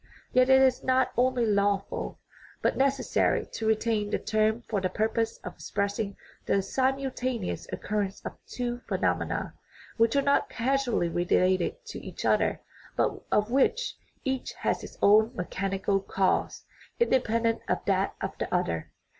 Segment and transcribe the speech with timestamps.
[0.33, 2.17] Yet it is not only lawful,
[2.63, 8.35] but necessary, to retain the term for the purpose of expressing the simultaneous occurrence of
[8.47, 9.53] two phenomena,
[9.97, 12.61] which are not causally related to each other,
[12.97, 16.65] but of which each has its own mechanical cause,
[16.99, 18.89] independent of that of the other.